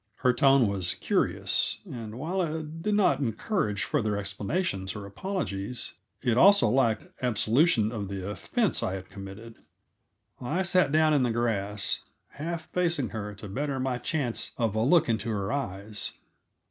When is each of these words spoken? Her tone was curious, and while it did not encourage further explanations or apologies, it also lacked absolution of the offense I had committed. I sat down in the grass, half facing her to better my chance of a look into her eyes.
Her 0.21 0.33
tone 0.33 0.67
was 0.67 0.95
curious, 0.95 1.79
and 1.85 2.17
while 2.17 2.41
it 2.41 2.81
did 2.81 2.95
not 2.95 3.19
encourage 3.19 3.83
further 3.83 4.17
explanations 4.17 4.95
or 4.95 5.05
apologies, 5.05 5.93
it 6.23 6.37
also 6.39 6.69
lacked 6.69 7.05
absolution 7.21 7.91
of 7.91 8.07
the 8.07 8.27
offense 8.27 8.81
I 8.81 8.95
had 8.95 9.11
committed. 9.11 9.57
I 10.41 10.63
sat 10.63 10.91
down 10.91 11.13
in 11.13 11.21
the 11.21 11.29
grass, 11.29 11.99
half 12.29 12.65
facing 12.71 13.09
her 13.09 13.35
to 13.35 13.47
better 13.47 13.79
my 13.79 13.99
chance 13.99 14.53
of 14.57 14.73
a 14.73 14.81
look 14.81 15.07
into 15.07 15.29
her 15.29 15.53
eyes. 15.53 16.13